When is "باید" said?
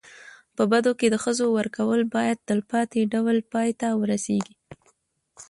2.15-2.43